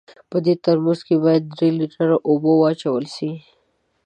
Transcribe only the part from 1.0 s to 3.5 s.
کې باید درې لیټره اوبه واچول سي.